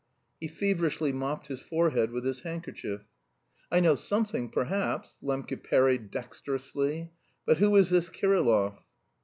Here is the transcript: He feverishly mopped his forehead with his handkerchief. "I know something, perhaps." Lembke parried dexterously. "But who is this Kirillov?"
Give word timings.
He 0.39 0.47
feverishly 0.47 1.11
mopped 1.13 1.47
his 1.47 1.59
forehead 1.61 2.09
with 2.09 2.25
his 2.25 2.41
handkerchief. 2.41 3.01
"I 3.71 3.79
know 3.79 3.93
something, 3.93 4.49
perhaps." 4.49 5.19
Lembke 5.21 5.63
parried 5.63 6.09
dexterously. 6.09 7.11
"But 7.45 7.57
who 7.57 7.75
is 7.75 7.91
this 7.91 8.09
Kirillov?" 8.09 8.79